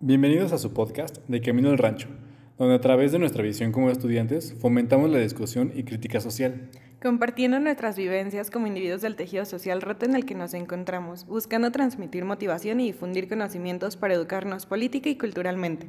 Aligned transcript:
Bienvenidos 0.00 0.52
a 0.52 0.58
su 0.58 0.74
podcast 0.74 1.18
de 1.28 1.40
Camino 1.40 1.70
al 1.70 1.78
Rancho, 1.78 2.08
donde 2.58 2.74
a 2.74 2.80
través 2.80 3.12
de 3.12 3.20
nuestra 3.20 3.44
visión 3.44 3.70
como 3.70 3.90
estudiantes 3.90 4.54
fomentamos 4.60 5.08
la 5.08 5.18
discusión 5.18 5.72
y 5.72 5.84
crítica 5.84 6.20
social. 6.20 6.68
Compartiendo 7.00 7.60
nuestras 7.60 7.96
vivencias 7.96 8.50
como 8.50 8.66
individuos 8.66 9.02
del 9.02 9.14
tejido 9.14 9.44
social 9.44 9.80
roto 9.80 10.04
en 10.04 10.16
el 10.16 10.26
que 10.26 10.34
nos 10.34 10.52
encontramos, 10.52 11.26
buscando 11.26 11.70
transmitir 11.70 12.24
motivación 12.24 12.80
y 12.80 12.86
difundir 12.86 13.28
conocimientos 13.28 13.96
para 13.96 14.14
educarnos 14.14 14.66
política 14.66 15.08
y 15.08 15.16
culturalmente. 15.16 15.88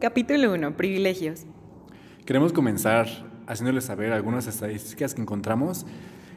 Capítulo 0.00 0.52
1. 0.52 0.76
Privilegios. 0.76 1.46
Queremos 2.26 2.52
comenzar 2.52 3.06
haciéndoles 3.46 3.84
saber 3.84 4.12
algunas 4.12 4.48
estadísticas 4.48 5.14
que 5.14 5.22
encontramos. 5.22 5.86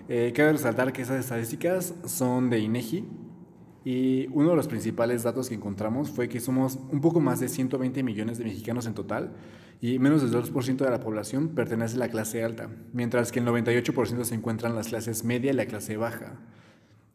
Eh, 0.10 0.32
cabe 0.36 0.54
resaltar 0.54 0.94
que 0.94 1.02
esas 1.02 1.20
estadísticas 1.20 1.96
son 2.06 2.52
de 2.52 2.60
INEGI 2.60 3.06
y 3.86 4.28
uno 4.28 4.50
de 4.50 4.56
los 4.56 4.68
principales 4.68 5.24
datos 5.24 5.50
que 5.50 5.56
encontramos 5.56 6.10
fue 6.10 6.28
que 6.28 6.40
somos 6.40 6.80
un 6.92 7.02
poco 7.02 7.20
más 7.20 7.40
de 7.40 7.48
120 7.48 8.04
millones 8.04 8.38
de 8.38 8.44
mexicanos 8.44 8.86
en 8.86 8.94
total 8.94 9.32
y 9.82 10.00
menos 10.00 10.22
del 10.22 10.32
2% 10.32 10.78
de 10.78 10.90
la 10.90 11.00
población 11.00 11.50
pertenece 11.50 11.96
a 11.96 12.00
la 12.00 12.10
clase 12.10 12.44
alta, 12.44 12.70
mientras 12.92 13.32
que 13.32 13.40
el 13.40 13.46
98% 13.46 14.24
se 14.26 14.36
encuentran 14.36 14.72
en 14.72 14.78
las 14.78 14.90
clases 14.90 15.24
media 15.24 15.52
y 15.52 15.56
la 15.56 15.66
clase 15.66 15.96
baja. 15.96 16.38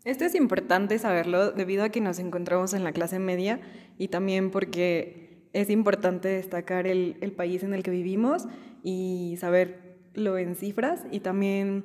Esto 0.04 0.24
es 0.24 0.34
importante 0.34 0.98
saberlo 0.98 1.52
debido 1.52 1.84
a 1.84 1.90
que 1.90 2.00
nos 2.00 2.18
encontramos 2.18 2.74
en 2.74 2.84
la 2.84 2.92
clase 2.92 3.18
media 3.18 3.60
y 3.98 4.08
también 4.08 4.50
porque 4.50 5.48
es 5.52 5.70
importante 5.70 6.28
destacar 6.28 6.86
el, 6.86 7.16
el 7.20 7.32
país 7.32 7.62
en 7.62 7.74
el 7.74 7.82
que 7.82 7.90
vivimos 7.90 8.46
y 8.82 9.36
saberlo 9.38 10.38
en 10.38 10.56
cifras 10.56 11.02
y 11.10 11.20
también 11.20 11.84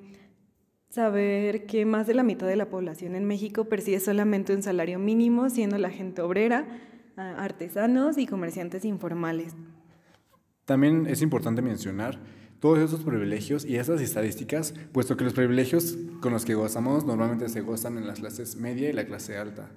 saber 0.90 1.66
que 1.66 1.86
más 1.86 2.08
de 2.08 2.16
la 2.16 2.24
mitad 2.24 2.48
de 2.48 2.56
la 2.56 2.70
población 2.70 3.16
en 3.16 3.26
México 3.26 3.66
percibe 3.66 4.00
solamente 4.00 4.56
un 4.56 4.64
salario 4.64 5.00
mínimo, 5.00 5.50
siendo 5.50 5.78
la 5.78 5.90
gente 5.90 6.22
obrera, 6.22 6.68
artesanos 7.16 8.18
y 8.18 8.26
comerciantes 8.26 8.86
informales. 8.86 9.56
También 10.66 11.08
es 11.08 11.22
importante 11.22 11.62
mencionar 11.62 12.20
todos 12.60 12.80
esos 12.80 13.04
privilegios 13.04 13.66
y 13.66 13.78
esas 13.78 14.02
estadísticas, 14.02 14.74
puesto 14.92 15.16
que 15.16 15.24
los 15.24 15.34
privilegios 15.34 15.98
con 16.22 16.34
los 16.34 16.46
que 16.46 16.56
gozamos 16.56 17.06
normalmente 17.06 17.50
se 17.50 17.62
gozan 17.62 17.98
en 17.98 18.06
las 18.06 18.20
clases 18.20 18.58
media 18.58 18.90
y 18.90 18.94
la 18.94 19.06
clase 19.06 19.38
alta. 19.38 19.70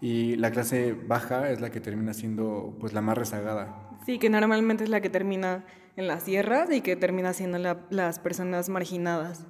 Y 0.00 0.36
la 0.36 0.50
clase 0.50 0.92
baja 0.92 1.50
es 1.50 1.60
la 1.60 1.70
que 1.70 1.80
termina 1.80 2.12
siendo 2.12 2.76
pues 2.78 2.92
la 2.92 3.00
más 3.00 3.16
rezagada. 3.16 3.90
Sí, 4.04 4.18
que 4.18 4.28
normalmente 4.28 4.84
es 4.84 4.90
la 4.90 5.00
que 5.00 5.08
termina 5.08 5.64
en 5.96 6.06
las 6.06 6.24
sierras 6.24 6.70
y 6.70 6.82
que 6.82 6.96
termina 6.96 7.32
siendo 7.32 7.58
las 7.90 8.18
personas 8.18 8.68
marginadas. 8.68 9.46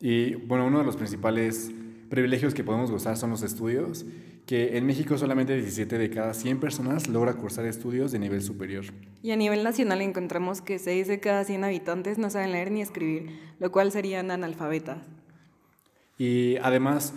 Y 0.00 0.34
bueno, 0.34 0.66
uno 0.66 0.78
de 0.78 0.84
los 0.84 0.96
principales 0.96 1.70
privilegios 2.08 2.54
que 2.54 2.64
podemos 2.64 2.90
gozar 2.90 3.16
son 3.16 3.30
los 3.30 3.42
estudios, 3.42 4.04
que 4.46 4.76
en 4.76 4.86
México 4.86 5.16
solamente 5.16 5.54
17 5.54 5.98
de 5.98 6.10
cada 6.10 6.34
100 6.34 6.58
personas 6.58 7.06
logra 7.06 7.34
cursar 7.34 7.66
estudios 7.66 8.10
de 8.10 8.18
nivel 8.18 8.42
superior. 8.42 8.86
Y 9.22 9.30
a 9.30 9.36
nivel 9.36 9.62
nacional 9.62 10.00
encontramos 10.00 10.62
que 10.62 10.78
6 10.78 11.06
de 11.06 11.20
cada 11.20 11.44
100 11.44 11.64
habitantes 11.64 12.18
no 12.18 12.30
saben 12.30 12.52
leer 12.52 12.70
ni 12.72 12.82
escribir, 12.82 13.38
lo 13.60 13.70
cual 13.70 13.92
serían 13.92 14.30
analfabetas. 14.30 14.98
Y 16.18 16.56
además 16.56 17.14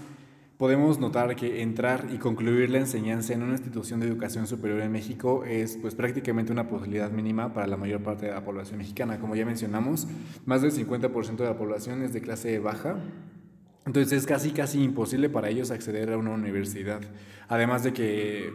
podemos 0.63 0.97
notar 0.97 1.35
que 1.35 1.61
entrar 1.61 2.07
y 2.13 2.19
concluir 2.19 2.69
la 2.69 2.77
enseñanza 2.77 3.33
en 3.33 3.43
una 3.43 3.51
institución 3.51 3.99
de 3.99 4.07
educación 4.07 4.47
superior 4.47 4.79
en 4.79 4.93
México 4.93 5.43
es 5.43 5.75
pues 5.75 5.93
prácticamente 5.93 6.53
una 6.53 6.69
posibilidad 6.69 7.11
mínima 7.11 7.53
para 7.53 7.67
la 7.67 7.75
mayor 7.75 8.01
parte 8.01 8.27
de 8.27 8.31
la 8.31 8.45
población 8.45 8.77
mexicana. 8.77 9.19
Como 9.19 9.35
ya 9.35 9.45
mencionamos, 9.45 10.07
más 10.45 10.61
del 10.61 10.71
50% 10.71 11.35
de 11.35 11.43
la 11.43 11.57
población 11.57 12.01
es 12.01 12.13
de 12.13 12.21
clase 12.21 12.59
baja 12.59 12.95
entonces 13.85 14.13
es 14.13 14.25
casi, 14.25 14.51
casi 14.51 14.81
imposible 14.81 15.27
para 15.27 15.49
ellos 15.49 15.69
acceder 15.69 16.13
a 16.13 16.17
una 16.17 16.31
universidad. 16.31 17.01
Además 17.49 17.83
de 17.83 17.91
que 17.91 18.53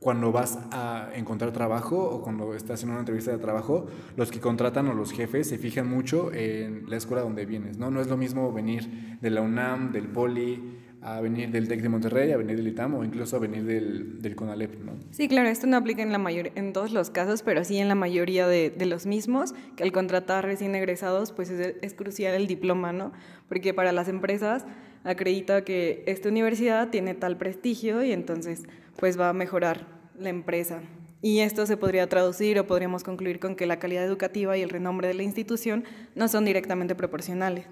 cuando 0.00 0.32
vas 0.32 0.58
a 0.72 1.10
encontrar 1.14 1.52
trabajo 1.52 1.96
o 1.96 2.22
cuando 2.22 2.54
estás 2.54 2.82
en 2.82 2.90
una 2.90 2.98
entrevista 2.98 3.30
de 3.30 3.38
trabajo, 3.38 3.86
los 4.16 4.32
que 4.32 4.40
contratan 4.40 4.88
o 4.88 4.94
los 4.94 5.12
jefes 5.12 5.48
se 5.48 5.58
fijan 5.58 5.88
mucho 5.88 6.32
en 6.32 6.90
la 6.90 6.96
escuela 6.96 7.22
donde 7.22 7.46
vienes, 7.46 7.78
¿no? 7.78 7.92
No 7.92 8.00
es 8.00 8.08
lo 8.08 8.16
mismo 8.16 8.52
venir 8.52 9.18
de 9.20 9.30
la 9.30 9.42
UNAM, 9.42 9.92
del 9.92 10.08
Poli, 10.08 10.85
a 11.06 11.20
venir 11.20 11.50
del 11.52 11.68
TEC 11.68 11.82
de 11.82 11.88
Monterrey, 11.88 12.32
a 12.32 12.36
venir 12.36 12.56
del 12.56 12.66
ITAM 12.66 12.96
o 12.96 13.04
incluso 13.04 13.36
a 13.36 13.38
venir 13.38 13.62
del, 13.62 14.20
del 14.20 14.34
CONALEP, 14.34 14.82
¿no? 14.82 14.94
Sí, 15.12 15.28
claro, 15.28 15.48
esto 15.48 15.68
no 15.68 15.76
aplica 15.76 16.02
en, 16.02 16.10
la 16.10 16.18
mayor, 16.18 16.50
en 16.56 16.72
todos 16.72 16.90
los 16.90 17.10
casos, 17.10 17.44
pero 17.44 17.62
sí 17.62 17.78
en 17.78 17.86
la 17.86 17.94
mayoría 17.94 18.48
de, 18.48 18.70
de 18.70 18.86
los 18.86 19.06
mismos, 19.06 19.54
que 19.76 19.84
al 19.84 19.92
contratar 19.92 20.44
recién 20.44 20.74
egresados, 20.74 21.30
pues 21.30 21.48
es, 21.50 21.76
es, 21.80 21.94
crucial 21.94 22.34
el 22.34 22.48
diploma, 22.48 22.92
¿no? 22.92 23.12
Porque 23.48 23.72
para 23.72 23.92
las 23.92 24.08
empresas 24.08 24.64
acredita 25.04 25.62
que 25.62 26.02
esta 26.06 26.28
universidad 26.28 26.90
tiene 26.90 27.14
tal 27.14 27.36
prestigio 27.36 28.02
y 28.02 28.10
entonces 28.10 28.64
pues 28.96 29.18
va 29.18 29.28
a 29.28 29.32
mejorar 29.32 29.86
la 30.18 30.30
empresa. 30.30 30.80
Y 31.22 31.38
esto 31.38 31.66
se 31.66 31.76
podría 31.76 32.08
traducir 32.08 32.58
o 32.58 32.66
podríamos 32.66 33.04
concluir 33.04 33.38
con 33.38 33.54
que 33.54 33.66
la 33.66 33.78
calidad 33.78 34.04
educativa 34.04 34.58
y 34.58 34.62
el 34.62 34.70
renombre 34.70 35.06
de 35.06 35.14
la 35.14 35.22
institución 35.22 35.84
no 36.16 36.26
son 36.26 36.44
directamente 36.44 36.96
proporcionales. 36.96 37.66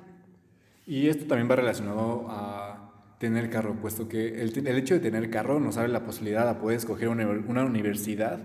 Y 0.87 1.09
esto 1.09 1.27
también 1.27 1.51
va 1.51 1.57
relacionado 1.57 2.27
a 2.29 2.84
tener 3.25 3.49
carro, 3.49 3.75
puesto 3.81 4.07
que 4.07 4.43
el, 4.43 4.67
el, 4.67 4.77
hecho 4.77 4.93
de 4.93 5.01
tener 5.01 5.31
carro 5.31 5.59
nos 5.59 5.79
abre 5.79 5.89
la 5.89 6.05
posibilidad 6.05 6.47
de 6.47 6.61
poder 6.61 6.77
escoger 6.77 7.09
una, 7.09 7.27
una, 7.27 7.65
universidad 7.65 8.39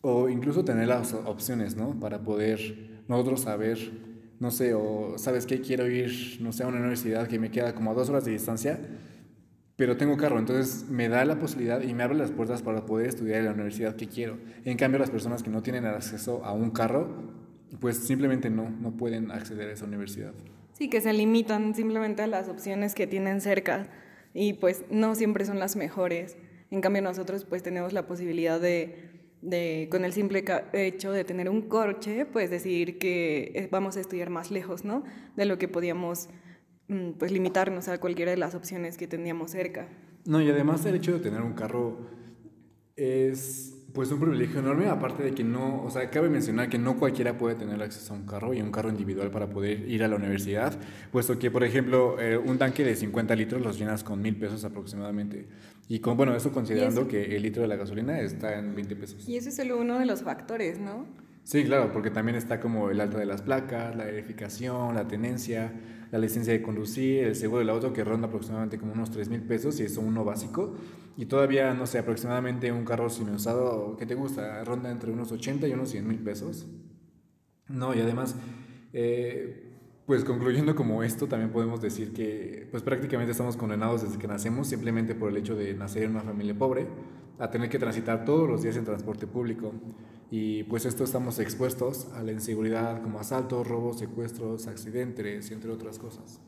o 0.00 0.28
incluso 0.28 0.64
tener 0.64 0.88
las 0.88 1.14
opciones, 1.14 1.76
¿no? 1.76 2.00
Para 2.00 2.24
poder 2.24 3.04
nosotros 3.06 3.42
saber, 3.42 3.78
no 4.40 4.50
sé, 4.50 4.74
o 4.74 5.18
sabes 5.18 5.46
que 5.46 5.60
quiero 5.60 5.88
ir, 5.88 6.38
no 6.40 6.52
sé, 6.52 6.64
a 6.64 6.66
una 6.66 6.78
universidad 6.78 7.28
que 7.28 7.38
me 7.38 7.52
queda 7.52 7.76
como 7.76 7.92
a 7.92 7.94
dos 7.94 8.08
horas 8.08 8.24
de 8.24 8.32
distancia, 8.32 8.80
pero 9.76 9.96
tengo 9.96 10.16
carro, 10.16 10.40
entonces 10.40 10.88
me 10.90 11.08
da 11.08 11.24
la 11.24 11.38
posibilidad 11.38 11.80
y 11.80 11.94
me 11.94 12.02
abre 12.02 12.16
las 12.16 12.32
puertas 12.32 12.62
para 12.62 12.86
poder 12.86 13.06
estudiar 13.06 13.38
en 13.38 13.44
la 13.44 13.52
universidad 13.52 13.94
que 13.94 14.08
quiero. 14.08 14.38
En 14.64 14.76
cambio, 14.76 14.98
las 14.98 15.10
personas 15.10 15.44
que 15.44 15.50
no 15.50 15.62
tienen 15.62 15.86
acceso 15.86 16.44
a 16.44 16.52
un 16.52 16.70
carro, 16.70 17.08
pues 17.78 17.98
simplemente 17.98 18.50
no, 18.50 18.68
no 18.68 18.96
pueden 18.96 19.30
acceder 19.30 19.68
a 19.68 19.72
esa 19.74 19.84
universidad. 19.84 20.32
Sí, 20.76 20.90
que 20.90 21.00
se 21.00 21.14
limitan 21.14 21.74
simplemente 21.74 22.20
a 22.20 22.26
las 22.26 22.50
opciones 22.50 22.94
que 22.94 23.06
tienen 23.06 23.40
cerca 23.40 23.88
y 24.34 24.52
pues 24.52 24.84
no 24.90 25.14
siempre 25.14 25.46
son 25.46 25.58
las 25.58 25.74
mejores. 25.74 26.36
En 26.70 26.82
cambio 26.82 27.00
nosotros 27.00 27.46
pues 27.46 27.62
tenemos 27.62 27.94
la 27.94 28.06
posibilidad 28.06 28.60
de, 28.60 29.26
de 29.40 29.88
con 29.90 30.04
el 30.04 30.12
simple 30.12 30.44
hecho 30.74 31.12
de 31.12 31.24
tener 31.24 31.48
un 31.48 31.62
coche, 31.62 32.26
pues 32.26 32.50
decidir 32.50 32.98
que 32.98 33.52
eh, 33.54 33.68
vamos 33.70 33.96
a 33.96 34.00
estudiar 34.00 34.28
más 34.28 34.50
lejos, 34.50 34.84
¿no? 34.84 35.02
De 35.34 35.46
lo 35.46 35.56
que 35.56 35.66
podíamos 35.66 36.28
mm, 36.88 37.12
pues 37.12 37.32
limitarnos 37.32 37.88
a 37.88 37.98
cualquiera 37.98 38.32
de 38.32 38.36
las 38.36 38.54
opciones 38.54 38.98
que 38.98 39.06
teníamos 39.06 39.52
cerca. 39.52 39.88
No, 40.26 40.42
y 40.42 40.50
además 40.50 40.84
el 40.84 40.96
hecho 40.96 41.14
de 41.14 41.20
tener 41.20 41.40
un 41.40 41.54
carro 41.54 41.96
es 42.96 43.75
pues 43.96 44.12
un 44.12 44.20
privilegio 44.20 44.60
enorme, 44.60 44.88
aparte 44.88 45.22
de 45.22 45.32
que 45.32 45.42
no, 45.42 45.82
o 45.82 45.90
sea, 45.90 46.10
cabe 46.10 46.28
mencionar 46.28 46.68
que 46.68 46.76
no 46.76 46.98
cualquiera 46.98 47.38
puede 47.38 47.54
tener 47.54 47.82
acceso 47.82 48.12
a 48.12 48.16
un 48.16 48.26
carro 48.26 48.52
y 48.52 48.60
un 48.60 48.70
carro 48.70 48.90
individual 48.90 49.30
para 49.30 49.48
poder 49.48 49.88
ir 49.88 50.04
a 50.04 50.08
la 50.08 50.16
universidad, 50.16 50.78
puesto 51.10 51.38
que, 51.38 51.50
por 51.50 51.64
ejemplo, 51.64 52.20
eh, 52.20 52.36
un 52.36 52.58
tanque 52.58 52.84
de 52.84 52.94
50 52.94 53.34
litros 53.34 53.62
los 53.62 53.78
llenas 53.78 54.04
con 54.04 54.20
mil 54.20 54.36
pesos 54.36 54.66
aproximadamente. 54.66 55.46
Y 55.88 56.00
con, 56.00 56.14
bueno, 56.14 56.36
eso 56.36 56.52
considerando 56.52 57.08
que 57.08 57.36
el 57.36 57.42
litro 57.42 57.62
de 57.62 57.68
la 57.68 57.76
gasolina 57.76 58.20
está 58.20 58.58
en 58.58 58.74
20 58.74 58.96
pesos. 58.96 59.26
Y 59.26 59.38
eso 59.38 59.48
es 59.48 59.56
solo 59.56 59.78
uno 59.78 59.98
de 59.98 60.04
los 60.04 60.22
factores, 60.22 60.78
¿no? 60.78 61.06
Sí, 61.46 61.62
claro, 61.62 61.92
porque 61.92 62.10
también 62.10 62.34
está 62.36 62.58
como 62.58 62.90
el 62.90 63.00
alta 63.00 63.18
de 63.18 63.24
las 63.24 63.40
placas, 63.40 63.94
la 63.94 64.04
verificación, 64.04 64.96
la 64.96 65.06
tenencia, 65.06 65.72
la 66.10 66.18
licencia 66.18 66.52
de 66.52 66.60
conducir, 66.60 67.22
el 67.22 67.36
seguro 67.36 67.60
del 67.60 67.70
auto 67.70 67.92
que 67.92 68.02
ronda 68.02 68.26
aproximadamente 68.26 68.78
como 68.80 68.94
unos 68.94 69.12
3 69.12 69.28
mil 69.28 69.42
pesos 69.42 69.78
y 69.78 69.84
es 69.84 69.96
uno 69.96 70.24
básico. 70.24 70.74
Y 71.16 71.26
todavía, 71.26 71.72
no 71.72 71.86
sé, 71.86 71.98
aproximadamente 71.98 72.72
un 72.72 72.84
carro 72.84 73.08
sin 73.08 73.28
usado, 73.28 73.96
¿qué 73.96 74.06
te 74.06 74.16
gusta? 74.16 74.64
Ronda 74.64 74.90
entre 74.90 75.12
unos 75.12 75.30
80 75.30 75.68
y 75.68 75.72
unos 75.72 75.90
100 75.90 76.08
mil 76.08 76.18
pesos. 76.18 76.66
No, 77.68 77.94
y 77.94 78.00
además, 78.00 78.34
eh, 78.92 79.70
pues 80.04 80.24
concluyendo 80.24 80.74
como 80.74 81.04
esto, 81.04 81.28
también 81.28 81.52
podemos 81.52 81.80
decir 81.80 82.12
que 82.12 82.66
pues 82.72 82.82
prácticamente 82.82 83.30
estamos 83.30 83.56
condenados 83.56 84.02
desde 84.02 84.18
que 84.18 84.26
nacemos, 84.26 84.66
simplemente 84.66 85.14
por 85.14 85.30
el 85.30 85.36
hecho 85.36 85.54
de 85.54 85.74
nacer 85.74 86.02
en 86.02 86.10
una 86.10 86.22
familia 86.22 86.58
pobre, 86.58 86.88
a 87.38 87.48
tener 87.52 87.68
que 87.68 87.78
transitar 87.78 88.24
todos 88.24 88.48
los 88.48 88.64
días 88.64 88.76
en 88.76 88.84
transporte 88.84 89.28
público. 89.28 89.72
Y 90.30 90.64
pues 90.64 90.86
esto 90.86 91.04
estamos 91.04 91.38
expuestos 91.38 92.08
a 92.14 92.22
la 92.22 92.32
inseguridad 92.32 93.00
como 93.02 93.20
asaltos, 93.20 93.66
robos, 93.66 93.98
secuestros, 93.98 94.66
accidentes, 94.66 95.50
entre 95.50 95.70
otras 95.70 95.98
cosas. 95.98 96.40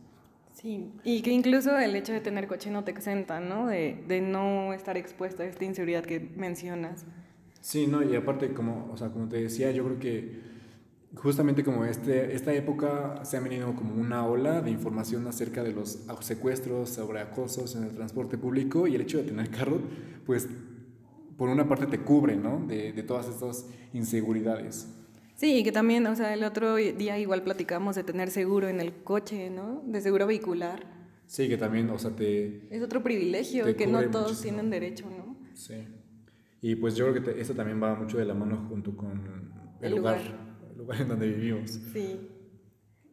Sí, 0.54 0.90
y 1.04 1.22
que 1.22 1.30
incluso 1.30 1.78
el 1.78 1.94
hecho 1.94 2.12
de 2.12 2.20
tener 2.20 2.48
coche 2.48 2.70
no 2.70 2.82
te 2.82 2.90
exenta, 2.90 3.38
¿no? 3.38 3.68
De, 3.68 4.02
de 4.08 4.20
no 4.20 4.72
estar 4.72 4.96
expuesto 4.96 5.44
a 5.44 5.46
esta 5.46 5.64
inseguridad 5.64 6.04
que 6.04 6.18
mencionas. 6.36 7.04
Sí, 7.60 7.86
no, 7.86 8.02
y 8.02 8.16
aparte, 8.16 8.52
como, 8.52 8.90
o 8.92 8.96
sea, 8.96 9.10
como 9.10 9.28
te 9.28 9.40
decía, 9.40 9.70
yo 9.70 9.84
creo 9.84 9.98
que 10.00 10.40
justamente 11.14 11.64
como 11.64 11.84
este, 11.84 12.34
esta 12.34 12.52
época 12.52 13.24
se 13.24 13.36
ha 13.36 13.40
venido 13.40 13.74
como 13.74 13.94
una 13.94 14.26
ola 14.26 14.60
de 14.60 14.70
información 14.70 15.26
acerca 15.26 15.62
de 15.62 15.72
los 15.72 16.00
secuestros, 16.20 16.90
sobre 16.90 17.20
acosos 17.20 17.76
en 17.76 17.84
el 17.84 17.94
transporte 17.94 18.36
público 18.36 18.86
y 18.86 18.94
el 18.94 19.02
hecho 19.02 19.18
de 19.18 19.24
tener 19.24 19.50
carro, 19.50 19.80
pues 20.26 20.48
por 21.38 21.48
una 21.48 21.66
parte 21.66 21.86
te 21.86 22.00
cubre, 22.00 22.36
¿no? 22.36 22.66
De, 22.66 22.92
de 22.92 23.02
todas 23.02 23.28
estas 23.28 23.66
inseguridades. 23.94 24.86
Sí, 25.36 25.58
y 25.58 25.62
que 25.62 25.70
también, 25.70 26.04
o 26.08 26.16
sea, 26.16 26.34
el 26.34 26.42
otro 26.42 26.74
día 26.74 27.16
igual 27.16 27.44
platicamos 27.44 27.94
de 27.94 28.02
tener 28.02 28.28
seguro 28.30 28.66
en 28.66 28.80
el 28.80 28.92
coche, 29.04 29.50
¿no? 29.50 29.82
De 29.86 30.00
seguro 30.00 30.26
vehicular. 30.26 30.84
Sí, 31.26 31.48
que 31.48 31.56
también, 31.56 31.88
o 31.90 31.98
sea, 31.98 32.10
te... 32.10 32.66
Es 32.74 32.82
otro 32.82 33.04
privilegio 33.04 33.76
que 33.76 33.86
no 33.86 34.10
todos 34.10 34.42
tienen 34.42 34.68
derecho, 34.68 35.06
¿no? 35.08 35.36
Sí. 35.54 35.86
Y 36.60 36.74
pues 36.74 36.96
yo 36.96 37.08
creo 37.12 37.22
que 37.22 37.40
esto 37.40 37.54
también 37.54 37.80
va 37.80 37.94
mucho 37.94 38.18
de 38.18 38.24
la 38.24 38.34
mano 38.34 38.66
junto 38.68 38.96
con 38.96 39.52
el, 39.80 39.94
lugar, 39.94 40.18
el 40.72 40.78
lugar 40.78 41.02
en 41.02 41.08
donde 41.08 41.28
vivimos. 41.28 41.70
Sí. 41.92 42.18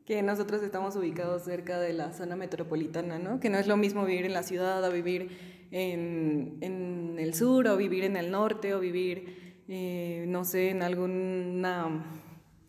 Que 0.04 0.24
nosotros 0.24 0.64
estamos 0.64 0.96
ubicados 0.96 1.44
cerca 1.44 1.80
de 1.80 1.94
la 1.94 2.12
zona 2.12 2.36
metropolitana, 2.36 3.20
¿no? 3.20 3.40
Que 3.40 3.52
no 3.52 3.60
es 3.60 3.68
lo 3.68 3.78
mismo 3.78 4.04
vivir 4.04 4.26
en 4.26 4.34
la 4.34 4.42
ciudad 4.42 4.84
o 4.84 4.92
vivir 4.92 5.30
en, 5.72 6.58
en 6.62 7.16
el 7.20 7.34
sur 7.34 7.68
o 7.68 7.78
vivir 7.78 8.04
en 8.04 8.18
el 8.18 8.32
norte 8.32 8.74
o 8.74 8.80
vivir, 8.80 9.64
eh, 9.68 10.26
no 10.28 10.46
sé, 10.46 10.70
en 10.70 10.84
alguna... 10.84 12.22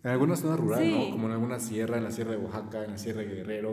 En 0.02 0.10
alguna 0.10 0.37
zona 0.37 0.56
rural, 0.56 0.90
¿no? 0.90 1.10
Como 1.10 1.26
en 1.26 1.32
alguna 1.32 1.58
sierra, 1.58 1.98
en 1.98 2.04
la 2.04 2.10
sierra 2.10 2.32
de 2.32 2.37
Oaxaca, 2.37 2.84
en 2.84 2.93
la 2.93 2.98
sierra 2.98 3.22
de 3.22 3.26
Guerrero. 3.26 3.72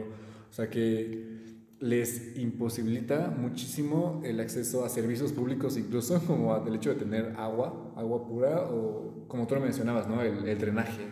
O 0.49 0.53
sea 0.53 0.69
que 0.69 1.43
les 1.83 2.37
imposibilita 2.37 3.27
muchísimo 3.27 4.21
el 4.23 4.39
acceso 4.39 4.85
a 4.85 4.89
servicios 4.89 5.33
públicos, 5.33 5.77
incluso 5.77 6.21
como 6.27 6.55
el 6.65 6.75
hecho 6.75 6.91
de 6.91 6.95
tener 6.95 7.33
agua, 7.37 7.93
agua 7.97 8.25
pura 8.25 8.61
o 8.69 9.25
como 9.27 9.47
tú 9.47 9.55
lo 9.55 9.61
mencionabas, 9.61 10.07
¿no? 10.07 10.21
El, 10.21 10.57
drenaje. 10.57 11.07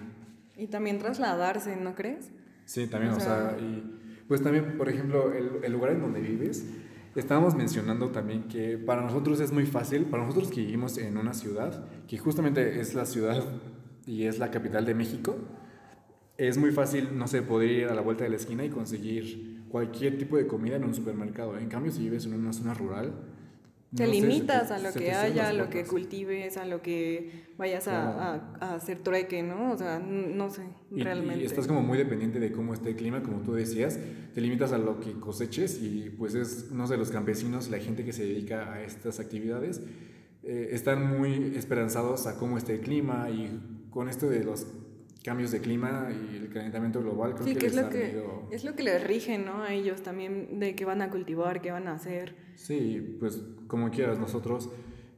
Y 0.56 0.68
también 0.68 0.98
trasladarse, 0.98 1.76
¿no 1.76 1.94
crees? 1.94 2.32
Sí, 2.66 2.88
también, 2.88 3.14
o, 3.14 3.20
sea, 3.20 3.58
y 3.60 4.24
pues 4.28 4.42
también, 4.42 4.78
por 4.78 4.88
ejemplo, 4.88 5.34
el, 5.34 5.64
el, 5.64 5.72
lugar 5.74 5.92
en 5.92 6.02
donde 6.02 6.22
vives, 6.22 6.66
estábamos 7.20 7.56
mencionando 7.56 8.10
también 8.10 8.44
que 8.44 8.78
para 8.78 9.02
nosotros 9.02 9.40
es 9.40 9.52
muy 9.52 9.66
fácil, 9.66 10.06
para 10.06 10.26
nosotros 10.26 10.50
que 10.50 10.62
vivimos 10.62 10.98
en 10.98 11.18
una 11.18 11.34
ciudad, 11.34 11.86
que 12.08 12.18
justamente 12.18 12.80
es 12.80 12.94
la 12.94 13.06
ciudad 13.06 13.44
y 14.06 14.24
es 14.24 14.40
la 14.40 14.52
capital 14.52 14.86
de 14.86 14.96
México, 14.96 15.36
es 16.38 16.58
muy 16.58 16.72
fácil, 16.72 17.10
no 17.18 17.28
sé, 17.28 17.42
poder 17.42 17.70
ir 17.70 17.88
a 17.88 17.94
la 17.94 18.02
vuelta 18.02 18.24
de 18.24 18.30
la 18.30 18.38
esquina 18.38 18.64
y 18.64 18.70
conseguir 18.70 19.66
cualquier 19.70 20.18
tipo 20.18 20.38
de 20.38 20.48
comida 20.48 20.76
en 20.76 20.84
un 20.84 20.94
supermercado. 20.96 21.58
En 21.58 21.70
cambio, 21.70 21.92
si 21.92 22.02
vives 22.04 22.26
en 22.26 22.34
una 22.34 22.54
zona 22.54 22.74
rural, 22.74 23.14
te 23.96 24.08
limitas 24.08 24.72
a 24.72 24.80
lo 24.80 24.94
que 24.94 25.12
haya, 25.12 25.50
a 25.50 25.54
lo 25.54 25.70
que 25.70 25.84
cultives, 25.84 26.58
a 26.58 26.66
lo 26.66 26.82
que 26.82 27.52
vayas 27.58 27.88
a, 27.88 28.36
a, 28.60 28.76
hacer 28.76 29.00
trueque, 29.00 29.44
¿no? 29.44 29.72
O 29.72 29.78
sea, 29.78 30.00
no 30.00 30.50
sé, 30.50 30.64
realmente. 30.92 31.44
Y 31.44 31.46
estás 31.46 31.68
como 31.68 31.82
muy 31.82 31.98
dependiente 31.98 32.40
de 32.40 32.52
cómo 32.52 32.74
esté 32.74 32.90
el 32.90 32.96
clima, 32.96 33.22
como 33.22 33.42
tú 33.42 33.54
decías, 33.54 34.00
te 34.34 34.42
limitas 34.42 34.72
a 34.72 34.78
lo 34.78 35.00
que 35.00 35.14
coseches 35.20 35.82
y 35.82 36.10
pues 36.18 36.36
es, 36.36 36.72
no 36.72 36.88
sé, 36.88 36.96
los 36.98 37.12
campesinos, 37.12 37.70
la 37.70 37.80
gente 37.80 38.06
que 38.06 38.14
se 38.14 38.24
dedica 38.24 38.74
a 38.74 38.82
estas 38.82 39.20
actividades, 39.20 39.82
eh, 40.44 40.70
están 40.72 41.06
muy 41.06 41.54
esperanzados 41.56 42.28
a 42.28 42.38
cómo 42.38 42.58
esté 42.58 42.76
el 42.76 42.82
clima 42.82 43.30
y 43.30 43.60
con 43.90 44.08
esto 44.08 44.30
de 44.30 44.44
los 44.44 44.66
cambios 45.24 45.52
de 45.52 45.62
clima 45.62 46.10
y 46.12 46.38
el 46.38 46.50
calentamiento 46.50 47.00
global, 47.02 47.36
creo 47.36 47.58
que, 47.58 47.66
es 47.66 47.76
lo 47.76 47.90
que 47.90 48.24
es 48.52 48.64
lo 48.64 48.76
que 48.76 48.84
les 48.84 49.06
rige, 49.06 49.38
¿no? 49.38 49.64
A 49.64 49.74
ellos 49.74 50.02
también 50.02 50.60
de 50.60 50.76
qué 50.76 50.86
van 50.86 51.02
a 51.02 51.10
cultivar, 51.10 51.62
qué 51.62 51.72
van 51.72 51.88
a 51.88 51.94
hacer. 51.94 52.36
Sí, 52.56 53.18
pues 53.20 53.44
como 53.68 53.92
quieras, 53.92 54.20
nosotros 54.20 54.70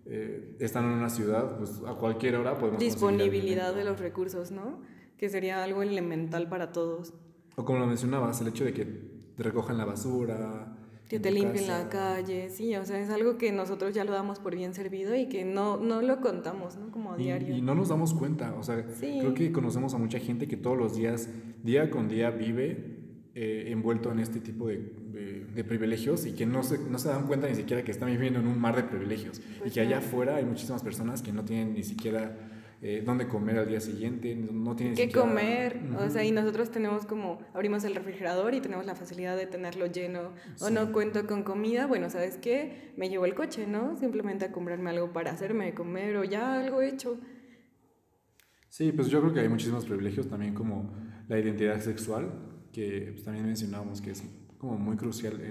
eh, 0.06 0.58
estando 0.60 0.92
en 0.92 0.98
una 0.98 1.10
ciudad, 1.10 1.58
pues 1.58 1.82
a 1.88 1.96
cualquier 1.96 2.36
hora 2.36 2.58
podemos 2.58 2.80
disponibilidad 2.80 3.74
de 3.74 3.86
los 3.86 4.00
recursos, 4.00 4.52
¿no? 4.52 4.82
Que 5.18 5.30
sería 5.30 5.64
algo 5.64 5.82
elemental 5.82 6.50
para 6.50 6.72
todos. 6.72 7.14
O 7.56 7.64
como 7.64 7.80
lo 7.80 7.88
mencionabas, 7.88 8.42
el 8.42 8.50
hecho 8.50 8.66
de 8.66 8.74
que 8.74 9.14
recojan 9.38 9.78
la 9.78 9.86
basura, 9.86 10.73
que 11.10 11.20
te 11.20 11.32
limpien 11.32 11.68
la 11.68 11.90
calle, 11.90 12.50
sí, 12.50 12.76
o 12.76 12.86
sea, 12.86 13.00
es 13.00 13.10
algo 13.10 13.38
que 13.38 13.52
nosotros 13.52 13.94
ya 13.94 14.04
lo 14.04 14.14
damos 14.14 14.40
por 14.40 14.56
bien 14.56 14.74
servido 14.74 15.16
y 15.16 15.28
que 15.28 15.46
no, 15.46 15.78
no 15.78 16.02
lo 16.02 16.22
contamos, 16.22 16.78
¿no? 16.78 16.92
Como 16.92 17.14
a 17.14 17.18
diario. 17.18 17.56
Y, 17.56 17.62
no 17.62 17.76
nos 17.76 17.90
damos 17.90 18.14
cuenta, 18.14 18.56
o 18.56 18.64
sea, 18.64 18.86
creo 19.00 19.34
que 19.34 19.52
conocemos 19.52 19.94
a 19.94 19.98
mucha 19.98 20.20
gente 20.20 20.48
que 20.48 20.58
todos 20.58 20.78
los 20.78 20.96
días, 20.96 21.30
día 21.64 21.90
con 21.92 22.08
día, 22.08 22.32
vive 22.32 22.94
eh, 23.36 23.66
envuelto 23.70 24.12
en 24.12 24.20
este 24.20 24.40
tipo 24.40 24.68
de, 24.68 24.78
de, 25.54 25.64
privilegios 25.64 26.26
y 26.26 26.34
que 26.34 26.46
no 26.46 26.64
se, 26.64 26.78
no 26.78 27.00
se 27.00 27.10
dan 27.10 27.28
cuenta 27.28 27.48
ni 27.48 27.56
siquiera 27.56 27.84
que 27.84 27.92
están 27.92 28.10
viviendo 28.10 28.40
en 28.40 28.48
un 28.48 28.60
mar 28.60 28.76
de 28.76 28.84
privilegios 28.84 29.40
y 29.40 29.60
pues 29.60 29.74
que 29.74 29.82
allá 29.82 30.00
afuera 30.00 30.36
hay 30.36 30.46
muchísimas 30.46 30.84
personas 30.84 31.22
que 31.22 31.32
no 31.32 31.44
tienen 31.44 31.74
ni 31.74 31.84
siquiera 31.84 32.53
eh, 32.86 33.02
dónde 33.06 33.30
comer 33.30 33.60
al 33.60 33.68
día 33.70 33.80
siguiente, 33.80 34.36
no 34.36 34.76
tienes 34.76 35.00
qué 35.00 35.10
comer, 35.10 35.80
o 35.98 36.10
sea, 36.10 36.26
y 36.26 36.34
nosotros 36.34 36.70
tenemos 36.70 37.06
como, 37.06 37.40
abrimos 37.54 37.86
el 37.86 37.96
refrigerador 37.96 38.54
y 38.54 38.60
tenemos 38.60 38.86
la 38.86 38.94
facilidad 38.94 39.38
de 39.38 39.46
tenerlo 39.46 39.86
lleno, 39.86 40.34
o 40.60 40.70
no 40.70 40.92
cuento 40.92 41.26
con 41.26 41.44
comida, 41.44 41.88
bueno, 41.88 42.10
¿sabes 42.10 42.36
qué? 42.36 42.92
Me 42.98 43.08
llevo 43.08 43.24
el 43.24 43.36
coche, 43.36 43.68
¿no? 43.68 43.96
Simplemente 43.96 44.44
a 44.44 44.52
comprarme 44.52 44.90
algo 44.90 45.14
para 45.14 45.32
hacerme 45.32 45.74
comer 45.74 46.18
o 46.18 46.26
ya 46.26 46.60
algo 46.60 46.82
hecho. 46.82 47.18
Sí, 48.68 48.92
pues 48.92 49.08
yo 49.08 49.22
creo 49.22 49.34
que 49.34 49.40
hay 49.40 49.48
muchísimos 49.48 49.86
privilegios 49.86 50.28
también 50.28 50.54
como 50.54 50.94
la 51.30 51.40
identidad 51.40 51.80
sexual, 51.80 52.68
que 52.74 53.12
pues, 53.14 53.24
también 53.24 53.46
mencionábamos 53.46 54.02
que 54.02 54.12
es 54.12 54.26
como 54.58 54.78
muy 54.78 54.98
crucial, 54.98 55.42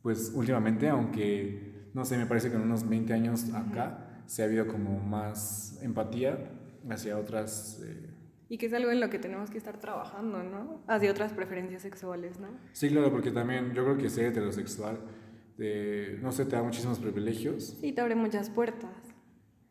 pues 0.00 0.30
últimamente, 0.32 0.88
aunque, 0.88 1.90
no 1.92 2.04
sé, 2.04 2.16
me 2.16 2.26
parece 2.26 2.50
que 2.50 2.54
en 2.54 2.62
unos 2.62 2.88
20 2.88 3.12
años 3.12 3.52
acá, 3.52 4.05
se 4.26 4.42
ha 4.42 4.46
habido 4.46 4.66
como 4.66 4.98
más 5.00 5.78
empatía 5.82 6.50
hacia 6.90 7.18
otras... 7.18 7.82
Eh, 7.84 8.10
y 8.48 8.58
que 8.58 8.66
es 8.66 8.72
algo 8.74 8.92
en 8.92 9.00
lo 9.00 9.10
que 9.10 9.18
tenemos 9.18 9.50
que 9.50 9.58
estar 9.58 9.80
trabajando, 9.80 10.42
¿no? 10.42 10.82
Hacia 10.86 11.10
otras 11.10 11.32
preferencias 11.32 11.82
sexuales, 11.82 12.38
¿no? 12.38 12.48
Sí, 12.72 12.88
claro, 12.88 13.10
porque 13.10 13.32
también 13.32 13.74
yo 13.74 13.82
creo 13.84 13.98
que 13.98 14.08
ser 14.08 14.26
heterosexual, 14.26 15.00
no 15.58 16.32
sé, 16.32 16.44
te 16.44 16.54
da 16.56 16.62
muchísimos 16.62 16.98
privilegios. 16.98 17.76
Sí, 17.80 17.92
te 17.92 18.00
abre 18.00 18.14
muchas 18.14 18.50
puertas. 18.50 18.90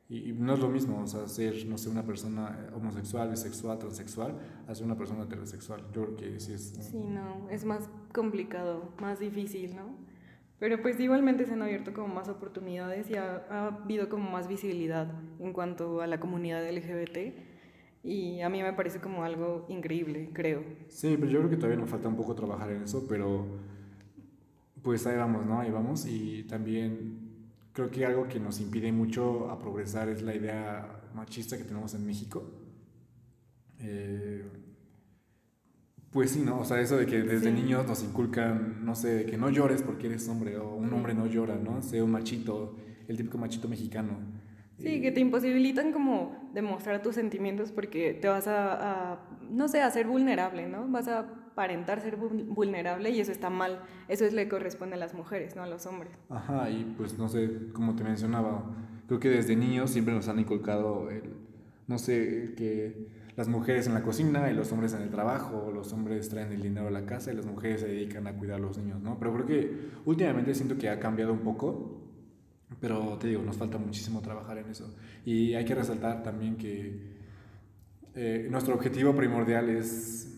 Y, 0.07 0.33
no 0.33 0.53
es 0.53 0.59
lo 0.59 0.69
mismo, 0.69 1.01
o 1.01 1.07
sea, 1.07 1.27
ser, 1.27 1.65
no 1.65 1.77
sé, 1.77 1.89
una 1.89 2.05
persona 2.05 2.69
homosexual, 2.75 3.29
bisexual, 3.29 3.79
transexual, 3.79 4.37
a 4.67 4.75
ser 4.75 4.85
una 4.85 4.97
persona 4.97 5.23
heterosexual. 5.23 5.81
Yo 5.93 6.03
creo 6.03 6.15
que 6.15 6.39
sí 6.39 6.53
es... 6.53 6.73
Sí, 6.79 6.97
no, 6.97 7.49
es 7.49 7.65
más 7.65 7.89
complicado, 8.13 8.93
más 8.99 9.19
difícil, 9.19 9.75
¿no? 9.75 9.97
Pero 10.65 10.81
pues 10.81 10.99
igualmente 10.99 11.45
se 11.45 11.53
han 11.53 11.61
abierto 11.61 11.93
como 11.93 12.07
más 12.07 12.27
oportunidades 12.27 13.07
y 13.11 13.13
ha, 13.13 13.67
habido 13.67 14.09
como 14.09 14.31
más 14.31 14.47
visibilidad 14.47 15.13
en 15.39 15.53
cuanto 15.53 16.01
a 16.01 16.07
la 16.07 16.19
comunidad 16.19 16.67
LGBT 16.67 17.35
y 18.03 18.41
a 18.41 18.49
mí 18.49 18.63
me 18.63 18.73
parece 18.73 18.99
como 18.99 19.23
algo 19.23 19.67
increíble, 19.69 20.31
creo. 20.33 20.63
Sí, 20.87 21.17
pero 21.19 21.31
yo 21.31 21.37
creo 21.37 21.51
que 21.51 21.57
todavía 21.57 21.77
nos 21.77 21.91
falta 21.91 22.07
un 22.07 22.15
poco 22.15 22.33
trabajar 22.33 22.71
en 22.71 22.81
eso, 22.81 23.05
pero 23.07 23.45
pues 24.81 25.05
ahí 25.05 25.17
vamos, 25.17 25.45
¿no? 25.45 25.59
Ahí 25.59 25.69
vamos 25.69 26.07
y 26.07 26.41
también 26.49 27.19
creo 27.71 27.91
que 27.91 28.03
algo 28.03 28.27
que 28.27 28.39
nos 28.39 28.59
impide 28.59 28.91
mucho 28.91 29.51
a 29.51 29.59
progresar 29.59 30.09
es 30.09 30.23
la 30.23 30.33
idea 30.33 30.99
machista 31.13 31.59
que 31.59 31.63
tenemos 31.63 31.93
en 31.93 32.07
México. 32.07 32.43
Eh, 33.81 34.43
pues 36.15 36.31
sí, 36.31 36.43
¿no? 36.43 36.59
O 36.59 36.63
sea, 36.63 36.79
eso 36.79 36.95
de 36.95 37.05
que 37.05 37.23
desde 37.23 37.51
niños 37.51 37.85
nos 37.85 38.01
inculcan, 38.01 38.85
no 38.85 38.95
sé, 38.95 39.09
de 39.09 39.25
que 39.25 39.37
no 39.37 39.49
llores 39.49 39.81
porque 39.81 40.07
eres 40.07 40.29
hombre, 40.29 40.57
o 40.57 40.73
un 40.73 40.93
hombre 40.93 41.13
no 41.13 41.27
llora, 41.27 41.57
¿no? 41.57 41.81
Sea 41.81 42.05
un 42.05 42.11
machito, 42.11 42.77
el 43.09 43.17
típico 43.17 43.37
machito 43.37 43.67
mexicano. 43.67 44.13
Sí, 44.77 45.01
que 45.01 45.11
te 45.11 45.19
imposibilitan 45.19 45.91
como 45.91 46.49
demostrar 46.53 47.01
tus 47.01 47.15
sentimientos 47.15 47.73
porque 47.73 48.13
te 48.13 48.29
vas 48.29 48.47
a, 48.47 49.27
no 49.51 49.67
sé, 49.67 49.81
a 49.81 49.91
ser 49.91 50.07
vulnerable, 50.07 50.69
¿no? 50.69 50.87
Vas 50.87 51.09
a 51.09 51.19
aparentar 51.19 51.99
ser 51.99 52.15
vulnerable 52.15 53.09
y 53.09 53.19
eso 53.19 53.33
está 53.33 53.49
mal. 53.49 53.81
Eso 54.07 54.23
es 54.23 54.31
lo 54.31 54.39
que 54.39 54.47
corresponde 54.47 54.95
a 54.95 54.99
las 54.99 55.13
mujeres, 55.15 55.57
no 55.57 55.63
a 55.63 55.67
los 55.67 55.85
hombres. 55.85 56.13
Ajá, 56.29 56.69
y 56.69 56.95
pues 56.95 57.17
no 57.17 57.27
sé, 57.27 57.73
como 57.73 57.93
te 57.93 58.05
mencionaba, 58.05 58.73
creo 59.07 59.19
que 59.19 59.31
desde 59.31 59.57
niños 59.57 59.89
siempre 59.89 60.13
nos 60.13 60.29
han 60.29 60.39
inculcado 60.39 61.09
el, 61.09 61.23
no 61.87 61.97
sé, 61.97 62.53
que 62.55 63.24
las 63.35 63.47
mujeres 63.47 63.87
en 63.87 63.93
la 63.93 64.01
cocina 64.01 64.49
y 64.49 64.53
los 64.53 64.71
hombres 64.71 64.93
en 64.93 65.01
el 65.01 65.09
trabajo, 65.09 65.71
los 65.73 65.91
hombres 65.91 66.29
traen 66.29 66.53
el 66.53 66.61
dinero 66.61 66.87
a 66.87 66.91
la 66.91 67.05
casa 67.05 67.33
y 67.33 67.35
las 67.35 67.45
mujeres 67.45 67.81
se 67.81 67.87
dedican 67.87 68.27
a 68.27 68.33
cuidar 68.33 68.57
a 68.57 68.59
los 68.59 68.77
niños, 68.77 69.01
¿no? 69.01 69.19
Pero 69.19 69.33
creo 69.33 69.45
que 69.45 69.77
últimamente 70.05 70.55
siento 70.55 70.77
que 70.77 70.89
ha 70.89 70.99
cambiado 70.99 71.33
un 71.33 71.39
poco, 71.39 72.01
pero 72.79 73.17
te 73.17 73.27
digo, 73.27 73.43
nos 73.43 73.57
falta 73.57 73.77
muchísimo 73.77 74.21
trabajar 74.21 74.57
en 74.57 74.69
eso. 74.69 74.95
Y 75.25 75.53
hay 75.53 75.65
que 75.65 75.75
resaltar 75.75 76.23
también 76.23 76.55
que 76.55 77.15
eh, 78.13 78.47
nuestro 78.49 78.73
objetivo 78.75 79.13
primordial 79.13 79.69
es 79.69 80.31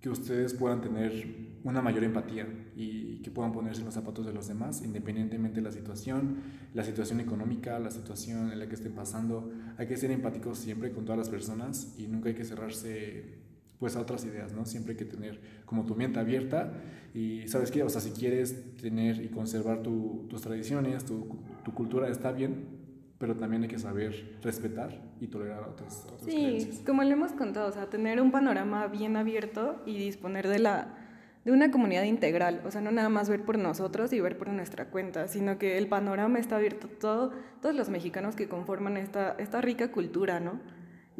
que 0.00 0.08
ustedes 0.08 0.54
puedan 0.54 0.80
tener 0.80 1.49
una 1.64 1.82
mayor 1.82 2.04
empatía 2.04 2.46
y 2.74 3.18
que 3.18 3.30
puedan 3.30 3.52
ponerse 3.52 3.80
en 3.80 3.86
los 3.86 3.94
zapatos 3.94 4.26
de 4.26 4.32
los 4.32 4.48
demás, 4.48 4.82
independientemente 4.82 5.56
de 5.56 5.62
la 5.62 5.72
situación, 5.72 6.38
la 6.74 6.84
situación 6.84 7.20
económica, 7.20 7.78
la 7.78 7.90
situación 7.90 8.52
en 8.52 8.58
la 8.58 8.68
que 8.68 8.74
estén 8.74 8.92
pasando. 8.92 9.50
Hay 9.76 9.86
que 9.86 9.96
ser 9.96 10.10
empáticos 10.10 10.58
siempre 10.58 10.92
con 10.92 11.04
todas 11.04 11.18
las 11.18 11.28
personas 11.28 11.94
y 11.98 12.06
nunca 12.06 12.28
hay 12.28 12.34
que 12.34 12.44
cerrarse 12.44 13.40
pues 13.78 13.96
a 13.96 14.00
otras 14.00 14.24
ideas, 14.26 14.52
¿no? 14.52 14.66
Siempre 14.66 14.92
hay 14.92 14.98
que 14.98 15.06
tener 15.06 15.40
como 15.64 15.86
tu 15.86 15.96
mente 15.96 16.18
abierta 16.18 16.72
y 17.14 17.48
sabes 17.48 17.70
qué, 17.70 17.82
o 17.82 17.88
sea, 17.88 18.00
si 18.00 18.10
quieres 18.10 18.76
tener 18.76 19.22
y 19.24 19.28
conservar 19.28 19.82
tus 19.82 20.40
tradiciones, 20.42 21.04
tu, 21.06 21.38
tu 21.64 21.72
cultura 21.72 22.08
está 22.08 22.30
bien, 22.30 22.80
pero 23.18 23.36
también 23.36 23.62
hay 23.62 23.68
que 23.68 23.78
saber 23.78 24.38
respetar 24.42 24.98
y 25.20 25.26
tolerar 25.26 25.62
otras, 25.62 26.06
otras 26.06 26.22
sí, 26.22 26.82
como 26.86 27.02
le 27.02 27.12
hemos 27.12 27.32
contado, 27.32 27.68
o 27.68 27.72
sea, 27.72 27.88
tener 27.88 28.20
un 28.20 28.30
panorama 28.30 28.86
bien 28.86 29.16
abierto 29.16 29.82
y 29.86 29.98
disponer 29.98 30.46
de 30.46 30.58
la 30.58 31.09
de 31.44 31.52
una 31.52 31.70
comunidad 31.70 32.04
integral, 32.04 32.62
o 32.66 32.70
sea, 32.70 32.80
no 32.80 32.90
nada 32.90 33.08
más 33.08 33.28
ver 33.28 33.44
por 33.44 33.58
nosotros 33.58 34.12
y 34.12 34.20
ver 34.20 34.36
por 34.36 34.48
nuestra 34.48 34.86
cuenta, 34.86 35.26
sino 35.28 35.58
que 35.58 35.78
el 35.78 35.88
panorama 35.88 36.38
está 36.38 36.56
abierto 36.56 36.86
a 36.86 36.98
todo, 36.98 37.32
todos 37.62 37.74
los 37.74 37.88
mexicanos 37.88 38.36
que 38.36 38.48
conforman 38.48 38.96
esta, 38.96 39.36
esta 39.38 39.60
rica 39.60 39.90
cultura, 39.90 40.40
¿no? 40.40 40.60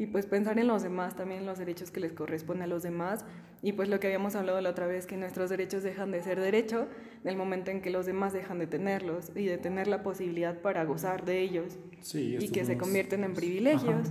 y 0.00 0.06
pues 0.06 0.24
pensar 0.24 0.58
en 0.58 0.66
los 0.66 0.82
demás, 0.82 1.14
también 1.14 1.40
en 1.40 1.46
los 1.46 1.58
derechos 1.58 1.90
que 1.90 2.00
les 2.00 2.12
corresponden 2.12 2.62
a 2.62 2.66
los 2.66 2.82
demás 2.82 3.22
y 3.60 3.72
pues 3.72 3.90
lo 3.90 4.00
que 4.00 4.06
habíamos 4.06 4.34
hablado 4.34 4.58
la 4.62 4.70
otra 4.70 4.86
vez, 4.86 5.06
que 5.06 5.18
nuestros 5.18 5.50
derechos 5.50 5.82
dejan 5.82 6.10
de 6.10 6.22
ser 6.22 6.40
derecho 6.40 6.88
en 7.22 7.28
el 7.28 7.36
momento 7.36 7.70
en 7.70 7.82
que 7.82 7.90
los 7.90 8.06
demás 8.06 8.32
dejan 8.32 8.58
de 8.58 8.66
tenerlos 8.66 9.30
y 9.36 9.44
de 9.44 9.58
tener 9.58 9.88
la 9.88 10.02
posibilidad 10.02 10.58
para 10.62 10.84
gozar 10.84 11.26
de 11.26 11.42
ellos 11.42 11.78
y 12.14 12.48
que 12.48 12.64
se 12.64 12.78
convierten 12.78 13.24
en 13.24 13.34
privilegios. 13.34 14.10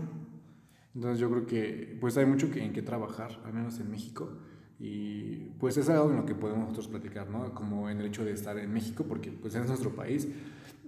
Entonces 0.94 1.20
yo 1.20 1.28
creo 1.32 1.48
que 1.48 1.98
pues 2.00 2.18
hay 2.18 2.28
mucho 2.28 2.51
que, 2.51 2.63
en 2.63 2.72
qué 2.72 2.84
trabajar, 2.84 3.42
al 3.44 3.54
menos 3.54 3.80
en 3.80 3.89
México. 3.89 4.38
Y 4.79 5.51
pues 5.59 5.77
es 5.77 5.89
algo 5.89 6.09
en 6.09 6.17
lo 6.17 6.25
que 6.25 6.36
podemos 6.36 6.62
nosotros 6.62 6.88
platicar, 6.88 7.29
¿no? 7.29 7.53
Como 7.53 7.89
en 7.89 8.00
el 8.00 8.05
hecho 8.05 8.24
de 8.24 8.31
estar 8.31 8.57
en 8.57 8.71
México, 8.71 9.05
porque 9.07 9.31
pues 9.31 9.55
es 9.55 9.67
nuestro 9.67 9.93
país. 9.93 10.27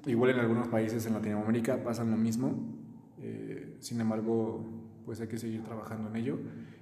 Igual 0.05 0.31
en 0.31 0.39
algunos 0.39 0.69
países 0.69 1.05
en 1.05 1.13
Latinoamérica 1.13 1.83
pasan 1.83 2.09
lo 2.09 2.17
mismo. 2.17 2.53
Eh, 3.21 3.75
sin 3.79 3.99
embargo, 3.99 4.65
pues 5.05 5.19
hay 5.19 5.27
que 5.27 5.37
seguir 5.37 5.63
trabajando 5.63 6.09
en 6.09 6.15
ello. 6.15 6.39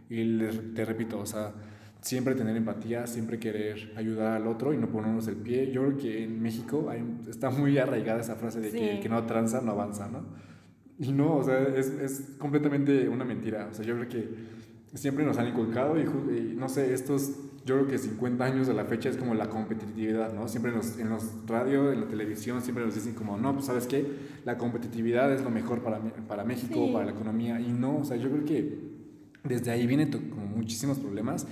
Y 0.09 0.37
te 0.75 0.85
repito, 0.85 1.19
o 1.19 1.25
sea, 1.25 1.53
siempre 2.01 2.35
tener 2.35 2.55
empatía, 2.55 3.07
siempre 3.07 3.39
querer 3.39 3.91
ayudar 3.95 4.33
al 4.33 4.47
otro 4.47 4.73
y 4.73 4.77
no 4.77 4.89
ponernos 4.89 5.27
el 5.27 5.35
pie. 5.35 5.71
Yo 5.71 5.85
creo 5.85 5.97
que 5.97 6.23
en 6.23 6.41
México 6.41 6.91
está 7.27 7.49
muy 7.49 7.77
arraigada 7.77 8.21
esa 8.21 8.35
frase 8.35 8.59
de 8.59 8.71
que 8.71 8.95
el 8.95 8.99
que 9.01 9.09
no 9.09 9.25
tranza 9.25 9.61
no 9.61 9.71
avanza, 9.71 10.07
¿no? 10.07 10.25
Y 10.99 11.11
no, 11.13 11.37
o 11.37 11.43
sea, 11.43 11.63
es, 11.63 11.87
es, 11.87 12.35
completamente 12.37 13.07
una 13.07 13.23
mentira. 13.23 13.69
O 13.71 13.73
sea, 13.73 13.85
yo 13.85 13.95
creo 13.95 14.09
que 14.09 14.29
siempre 14.93 15.23
nos 15.25 15.37
han 15.37 15.47
inculcado 15.47 15.99
y, 15.99 16.55
no 16.55 16.69
sé, 16.69 16.93
estos, 16.93 17.31
yo 17.65 17.75
creo 17.75 17.87
que 17.87 17.97
50 17.97 18.43
años 18.43 18.67
de 18.67 18.73
la 18.73 18.85
fecha 18.85 19.09
es 19.09 19.17
como 19.17 19.33
la 19.35 19.49
competitividad, 19.49 20.33
¿no? 20.33 20.47
Siempre 20.47 20.71
en 20.71 20.77
los, 20.77 20.97
en 20.97 21.09
los 21.09 21.23
radios, 21.47 21.93
en 21.93 22.01
la 22.01 22.07
televisión, 22.07 22.61
siempre 22.61 22.85
nos 22.85 22.95
dicen 22.95 23.13
como, 23.13 23.37
no, 23.37 23.53
pues 23.53 23.65
sabes 23.65 23.87
qué, 23.87 24.05
la 24.45 24.57
competitividad 24.57 25.31
es 25.33 25.43
lo 25.43 25.49
mejor 25.49 25.81
para, 25.81 25.99
para 25.99 26.43
México, 26.43 26.91
para 26.91 27.05
la 27.05 27.11
economía. 27.11 27.59
Y 27.59 27.71
no, 27.71 27.97
o 27.97 28.03
sea, 28.03 28.17
yo 28.17 28.29
creo 28.29 28.45
que 28.45 28.79
desde 29.43 29.71
ahí 29.71 29.85
vienen 29.87 30.11
como 30.11 30.45
muchísimos 30.45 30.97
problemas 30.97 31.45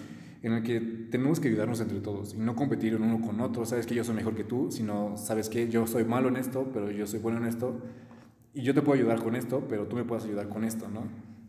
en 0.44 0.54
el 0.54 0.64
que 0.64 0.80
tenemos 0.80 1.40
que 1.40 1.48
ayudarnos 1.48 1.80
entre 1.82 2.00
todos 2.00 2.34
y 2.34 2.38
no 2.38 2.56
competir 2.56 2.96
uno 2.96 3.22
con 3.22 3.42
otro, 3.42 3.66
sabes 3.66 3.86
que 3.86 3.96
yo 3.96 4.04
soy 4.04 4.16
mejor 4.16 4.36
que 4.36 4.44
tú, 4.44 4.72
sino 4.72 5.18
sabes 5.18 5.50
que 5.50 5.68
yo 5.70 5.88
soy 5.88 6.06
malo 6.06 6.30
en 6.30 6.38
esto, 6.38 6.70
pero 6.74 6.92
yo 6.92 7.08
soy 7.08 7.20
bueno 7.20 7.40
en 7.40 7.46
esto 7.46 7.82
y 8.54 8.62
yo 8.62 8.74
te 8.74 8.82
puedo 8.82 9.00
ayudar 9.00 9.22
con 9.22 9.36
esto, 9.36 9.66
pero 9.68 9.88
tú 9.88 9.96
me 9.96 10.04
puedes 10.04 10.26
ayudar 10.26 10.48
con 10.50 10.64
esto, 10.64 10.88
¿no? 10.88 11.04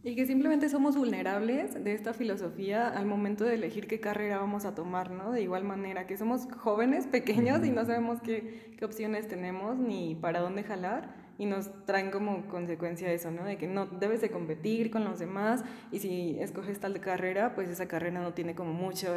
Y 0.09 0.15
que 0.15 0.25
simplemente 0.25 0.71
somos 0.71 0.97
vulnerables 0.97 1.85
de 1.85 1.93
esta 1.93 2.15
filosofía 2.15 2.89
al 2.89 3.05
momento 3.05 3.45
de 3.45 3.57
elegir 3.57 3.87
qué 3.87 4.01
carrera 4.01 4.39
vamos 4.39 4.65
a 4.65 4.75
tomar, 4.75 5.11
¿no? 5.11 5.33
De 5.33 5.43
igual 5.43 5.65
manera, 5.65 6.07
que 6.07 6.17
somos 6.17 6.49
jóvenes, 6.57 7.07
pequeños 7.07 7.63
y 7.67 7.71
no 7.71 7.85
sabemos 7.85 8.23
qué, 8.23 8.73
qué 8.79 8.87
opciones 8.87 9.29
tenemos 9.29 9.77
ni 9.77 10.15
para 10.15 10.41
dónde 10.41 10.63
jalar 10.63 11.15
y 11.37 11.45
nos 11.45 11.69
traen 11.85 12.11
como 12.11 12.47
consecuencia 12.47 13.13
eso, 13.13 13.31
¿no? 13.31 13.45
De 13.45 13.59
que 13.59 13.67
no 13.67 13.85
debes 13.85 14.23
de 14.23 14.31
competir 14.31 14.91
con 14.91 15.05
los 15.05 15.19
demás 15.19 15.63
y 15.93 15.99
si 15.99 16.39
escoges 16.41 16.81
tal 16.81 16.99
carrera, 17.01 17.55
pues 17.55 17.69
esa 17.69 17.87
carrera 17.87 18.23
no 18.23 18.33
tiene 18.33 18.55
como 18.55 18.73
mucho 18.73 19.09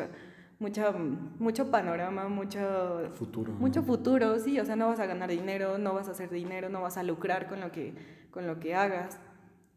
mucho, 0.59 0.93
mucho 1.39 1.71
panorama, 1.71 2.27
mucho 2.27 3.09
futuro. 3.13 3.53
Mucho 3.53 3.81
futuro, 3.81 4.37
sí, 4.39 4.59
o 4.59 4.65
sea, 4.65 4.75
no 4.75 4.89
vas 4.89 4.99
a 4.99 5.07
ganar 5.07 5.29
dinero, 5.29 5.77
no 5.77 5.93
vas 5.93 6.09
a 6.09 6.11
hacer 6.11 6.29
dinero, 6.29 6.67
no 6.67 6.81
vas 6.81 6.97
a 6.97 7.03
lucrar 7.03 7.47
con 7.47 7.61
lo 7.61 7.71
que, 7.71 7.95
con 8.29 8.45
lo 8.45 8.59
que 8.59 8.75
hagas. 8.75 9.17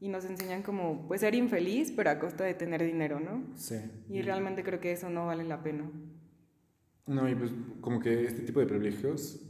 Y 0.01 0.09
nos 0.09 0.25
enseñan 0.25 0.63
como, 0.63 1.07
pues, 1.09 1.21
ser 1.23 1.35
infeliz, 1.35 1.93
pero 1.93 2.11
a 2.11 2.19
costa 2.19 2.45
de 2.45 2.55
tener 2.55 2.83
dinero, 2.85 3.21
¿no? 3.21 3.43
Sí. 3.57 3.77
Y 4.11 4.23
realmente 4.23 4.63
creo 4.63 4.81
que 4.81 4.93
eso 4.93 5.09
no 5.09 5.27
vale 5.27 5.45
la 5.45 5.63
pena. 5.63 5.91
No, 7.07 7.29
y 7.29 7.35
pues 7.35 7.51
como 7.81 8.01
que 8.01 8.25
este 8.25 8.43
tipo 8.43 8.61
de 8.61 8.67
privilegios, 8.67 9.41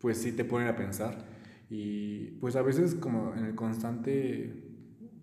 pues 0.00 0.18
sí 0.18 0.32
te 0.32 0.44
ponen 0.44 0.68
a 0.68 0.76
pensar. 0.76 1.24
Y 1.70 2.32
pues 2.40 2.56
a 2.56 2.62
veces 2.62 2.94
como 2.94 3.34
en 3.34 3.44
el 3.44 3.54
constante, 3.54 4.64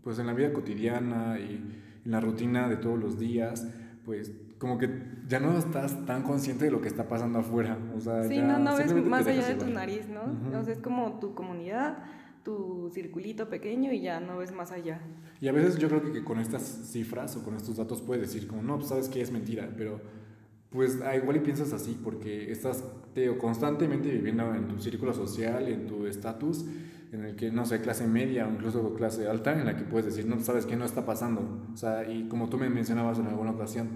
pues 0.02 0.18
en 0.20 0.28
la 0.28 0.34
vida 0.34 0.54
cotidiana 0.54 1.38
y 1.40 1.82
en 2.06 2.12
la 2.12 2.20
rutina 2.20 2.70
de 2.70 2.78
todos 2.78 3.00
los 3.00 3.20
días, 3.20 3.68
pues 4.06 4.32
como 4.58 4.78
que 4.78 4.90
ya 5.28 5.40
no 5.40 5.58
estás 5.58 6.06
tan 6.06 6.24
consciente 6.24 6.66
de 6.66 6.72
lo 6.72 6.82
que 6.82 6.88
está 6.88 7.08
pasando 7.08 7.40
afuera. 7.40 7.78
O 7.96 8.00
sea, 8.00 8.24
sí, 8.24 8.40
no, 8.42 8.60
no 8.60 8.78
ves 8.78 8.94
más 8.94 9.26
allá 9.26 9.48
de 9.48 9.56
tu 9.56 9.68
nariz, 9.68 10.08
¿no? 10.08 10.58
O 10.58 10.64
sea, 10.64 10.74
es 10.74 10.80
como 10.80 11.20
tu 11.20 11.34
comunidad, 11.34 11.98
tu 12.44 12.90
circulito 12.94 13.50
pequeño 13.50 13.92
y 13.92 14.02
ya 14.02 14.20
no 14.20 14.38
ves 14.38 14.52
más 14.52 14.72
allá. 14.72 15.02
Y 15.40 15.48
a 15.48 15.52
veces 15.52 15.78
yo 15.78 15.88
creo 15.88 16.12
que, 16.12 16.24
con 16.24 16.40
estas 16.40 16.62
cifras 16.62 17.36
o 17.38 17.44
con 17.44 17.56
estos 17.56 17.78
datos 17.78 18.02
puedes 18.02 18.32
decir 18.32 18.48
como, 18.48 18.62
no, 18.62 18.78
pues 18.78 18.90
sabes 18.90 19.10
que 19.10 19.22
es 19.22 19.32
mentira, 19.32 19.70
pero 19.78 20.00
pues 20.70 21.02
ah, 21.04 21.16
igual 21.16 21.36
y 21.38 21.40
piensas 21.42 21.74
así 21.74 22.00
porque 22.02 22.52
estás 22.52 22.84
teo, 23.14 23.38
constantemente 23.38 24.10
viviendo 24.10 24.56
en 24.56 24.68
tu 24.68 24.80
círculo 24.80 25.14
social, 25.14 25.68
en 25.68 25.86
tu 25.86 26.06
estatus, 26.06 26.66
en 27.12 27.26
el 27.26 27.36
que, 27.36 27.52
no 27.52 27.66
sé, 27.66 27.82
clase 27.82 28.08
media 28.08 28.48
o 28.48 28.52
incluso 28.52 28.94
clase 28.94 29.28
alta, 29.28 29.52
en 29.52 29.66
la 29.66 29.76
que 29.76 29.84
puedes 29.84 30.06
decir, 30.06 30.26
no, 30.26 30.40
sabes 30.40 30.66
que 30.66 30.78
no 30.78 30.86
está 30.86 31.06
pasando. 31.06 31.68
O 31.74 31.78
sea, 31.78 32.10
y 32.10 32.28
como 32.30 32.50
tú 32.50 32.58
me 32.58 32.70
mencionabas 32.70 33.20
en 33.20 33.28
alguna 33.28 33.52
ocasión, 33.52 33.90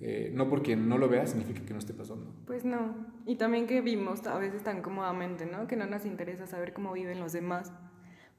eh, 0.00 0.32
no 0.34 0.48
porque 0.48 0.76
no 0.76 0.96
lo 0.96 1.08
veas 1.08 1.30
significa 1.30 1.62
que 1.62 1.72
no 1.72 1.78
esté 1.78 1.92
pasando. 1.92 2.32
Pues 2.46 2.64
no. 2.64 2.94
Y 3.26 3.36
también 3.36 3.66
que 3.66 3.80
vimos 3.80 4.26
a 4.26 4.38
veces 4.38 4.62
tan 4.62 4.82
cómodamente, 4.82 5.46
¿no? 5.46 5.66
Que 5.66 5.76
no 5.76 5.86
nos 5.86 6.06
interesa 6.06 6.46
saber 6.46 6.72
cómo 6.72 6.92
viven 6.92 7.20
los 7.20 7.32
demás. 7.32 7.72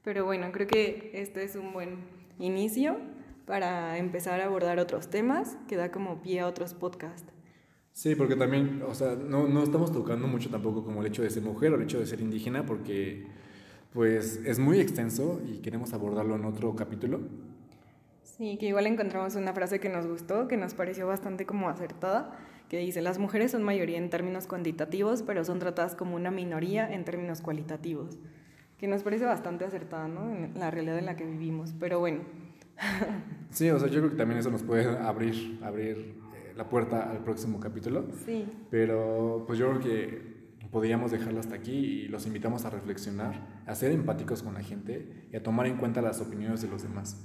Pero 0.02 0.24
bueno, 0.24 0.50
creo 0.52 0.66
que 0.66 1.10
este 1.14 1.44
es 1.44 1.56
un 1.56 1.72
buen 1.72 1.98
inicio 2.38 2.98
para 3.46 3.98
empezar 3.98 4.40
a 4.40 4.46
abordar 4.46 4.78
otros 4.78 5.08
temas 5.10 5.56
que 5.68 5.76
da 5.76 5.90
como 5.90 6.22
pie 6.22 6.40
a 6.40 6.46
otros 6.46 6.74
podcasts. 6.74 7.32
Sí, 7.92 8.14
porque 8.14 8.36
también, 8.36 8.82
o 8.88 8.94
sea, 8.94 9.14
no, 9.16 9.46
no 9.46 9.62
estamos 9.62 9.92
tocando 9.92 10.26
mucho 10.26 10.48
tampoco 10.48 10.82
como 10.82 11.02
el 11.02 11.08
hecho 11.08 11.22
de 11.22 11.30
ser 11.30 11.42
mujer 11.42 11.72
o 11.72 11.76
el 11.76 11.82
hecho 11.82 12.00
de 12.00 12.06
ser 12.06 12.20
indígena, 12.20 12.64
porque 12.64 13.26
pues 13.92 14.40
es 14.46 14.58
muy 14.58 14.80
extenso 14.80 15.40
y 15.46 15.58
queremos 15.58 15.92
abordarlo 15.92 16.36
en 16.36 16.46
otro 16.46 16.74
capítulo. 16.74 17.20
Sí, 18.22 18.56
que 18.56 18.66
igual 18.66 18.86
encontramos 18.86 19.34
una 19.34 19.52
frase 19.52 19.78
que 19.78 19.90
nos 19.90 20.06
gustó, 20.06 20.48
que 20.48 20.56
nos 20.56 20.72
pareció 20.72 21.06
bastante 21.06 21.44
como 21.44 21.68
acertada, 21.68 22.38
que 22.70 22.78
dice, 22.78 23.02
las 23.02 23.18
mujeres 23.18 23.50
son 23.50 23.62
mayoría 23.62 23.98
en 23.98 24.08
términos 24.08 24.46
cuantitativos, 24.46 25.22
pero 25.22 25.44
son 25.44 25.58
tratadas 25.58 25.94
como 25.94 26.16
una 26.16 26.30
minoría 26.30 26.90
en 26.90 27.04
términos 27.04 27.42
cualitativos, 27.42 28.16
que 28.82 28.88
nos 28.88 29.04
parece 29.04 29.24
bastante 29.24 29.64
acertada, 29.64 30.08
¿no? 30.08 30.28
En 30.28 30.58
la 30.58 30.68
realidad 30.68 30.98
en 30.98 31.06
la 31.06 31.14
que 31.14 31.24
vivimos, 31.24 31.72
pero 31.78 32.00
bueno. 32.00 32.22
Sí, 33.50 33.70
o 33.70 33.78
sea, 33.78 33.86
yo 33.86 34.00
creo 34.00 34.10
que 34.10 34.16
también 34.16 34.40
eso 34.40 34.50
nos 34.50 34.62
puede 34.62 34.98
abrir, 34.98 35.60
abrir 35.62 36.16
eh, 36.34 36.52
la 36.56 36.68
puerta 36.68 37.08
al 37.08 37.18
próximo 37.18 37.60
capítulo. 37.60 38.06
Sí. 38.24 38.44
Pero 38.70 39.44
pues 39.46 39.58
yo 39.58 39.68
creo 39.68 39.80
que 39.80 40.68
podríamos 40.72 41.12
dejarlo 41.12 41.38
hasta 41.38 41.54
aquí 41.54 41.72
y 41.72 42.08
los 42.08 42.26
invitamos 42.26 42.64
a 42.64 42.70
reflexionar, 42.70 43.62
a 43.66 43.74
ser 43.76 43.92
empáticos 43.92 44.42
con 44.42 44.54
la 44.54 44.62
gente 44.62 45.28
y 45.30 45.36
a 45.36 45.42
tomar 45.44 45.66
en 45.66 45.76
cuenta 45.76 46.02
las 46.02 46.20
opiniones 46.20 46.62
de 46.62 46.68
los 46.68 46.82
demás. 46.82 47.24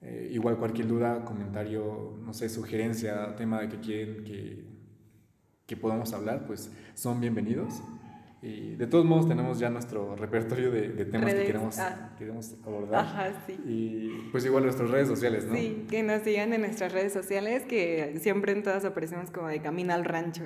Eh, 0.00 0.30
igual 0.32 0.56
cualquier 0.56 0.88
duda, 0.88 1.24
comentario, 1.24 2.18
no 2.24 2.32
sé, 2.32 2.48
sugerencia, 2.48 3.36
tema 3.36 3.60
de 3.60 3.68
que 3.68 3.78
quieren 3.78 4.24
que, 4.24 4.64
que 5.64 5.76
podamos 5.76 6.12
hablar, 6.12 6.44
pues 6.44 6.72
son 6.94 7.20
bienvenidos. 7.20 7.82
Y 8.40 8.76
de 8.76 8.86
todos 8.86 9.04
modos 9.04 9.26
tenemos 9.26 9.58
ya 9.58 9.68
nuestro 9.68 10.14
repertorio 10.14 10.70
de, 10.70 10.90
de 10.90 11.04
temas 11.04 11.34
que 11.34 11.44
queremos, 11.44 11.78
ah. 11.78 12.14
queremos 12.16 12.54
abordar. 12.64 13.00
Ajá, 13.00 13.42
sí. 13.46 13.58
Y 13.66 14.28
pues 14.30 14.44
igual 14.44 14.62
nuestras 14.62 14.90
redes 14.90 15.08
sociales, 15.08 15.46
¿no? 15.46 15.56
Sí, 15.56 15.86
que 15.90 16.04
nos 16.04 16.22
sigan 16.22 16.52
en 16.52 16.60
nuestras 16.60 16.92
redes 16.92 17.12
sociales, 17.12 17.64
que 17.64 18.16
siempre 18.20 18.52
en 18.52 18.62
todas 18.62 18.84
aparecemos 18.84 19.30
como 19.32 19.48
de 19.48 19.60
camino 19.60 19.92
al 19.92 20.04
rancho. 20.04 20.44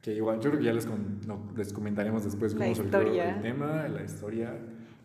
Que 0.00 0.12
igual 0.12 0.36
yo 0.36 0.50
creo 0.50 0.60
que 0.60 0.66
ya 0.66 0.72
les, 0.72 0.86
les 1.56 1.72
comentaremos 1.72 2.24
después 2.24 2.54
cómo 2.54 2.74
surgió 2.74 3.00
el 3.00 3.40
tema, 3.40 3.88
la 3.88 4.02
historia. 4.02 4.56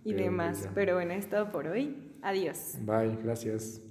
Y 0.03 0.13
demás. 0.13 0.59
Pues 0.59 0.71
pero 0.75 0.95
bueno, 0.95 1.13
es 1.13 1.27
todo 1.29 1.51
por 1.51 1.67
hoy. 1.67 1.95
Adiós. 2.21 2.77
Bye, 2.81 3.17
gracias. 3.23 3.81